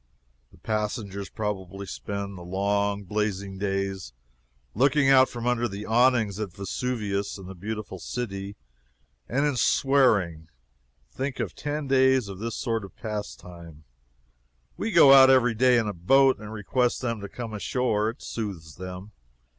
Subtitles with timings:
[0.51, 4.13] The passengers probably spend the long, blazing days
[4.73, 8.55] looking out from under the awnings at Vesuvius and the beautiful city
[9.29, 10.49] and in swearing.
[11.11, 13.83] Think of ten days of this sort of pastime!
[14.75, 18.09] We go out every day in a boat and request them to come ashore.
[18.09, 19.11] It soothes them.